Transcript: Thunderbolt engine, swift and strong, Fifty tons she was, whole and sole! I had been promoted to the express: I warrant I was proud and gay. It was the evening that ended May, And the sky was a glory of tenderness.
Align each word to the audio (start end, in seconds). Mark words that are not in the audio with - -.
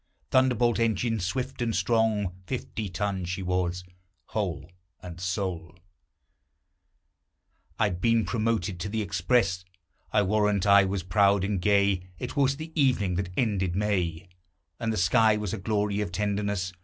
Thunderbolt 0.31 0.79
engine, 0.79 1.19
swift 1.19 1.61
and 1.61 1.75
strong, 1.75 2.33
Fifty 2.47 2.89
tons 2.89 3.29
she 3.29 3.43
was, 3.43 3.83
whole 4.29 4.71
and 4.99 5.19
sole! 5.21 5.77
I 7.77 7.83
had 7.83 8.01
been 8.01 8.25
promoted 8.25 8.79
to 8.79 8.89
the 8.89 9.03
express: 9.03 9.63
I 10.11 10.23
warrant 10.23 10.65
I 10.65 10.85
was 10.85 11.03
proud 11.03 11.43
and 11.43 11.61
gay. 11.61 12.01
It 12.17 12.35
was 12.35 12.55
the 12.57 12.71
evening 12.73 13.13
that 13.17 13.29
ended 13.37 13.75
May, 13.75 14.27
And 14.79 14.91
the 14.91 14.97
sky 14.97 15.37
was 15.37 15.53
a 15.53 15.59
glory 15.59 16.01
of 16.01 16.11
tenderness. 16.11 16.73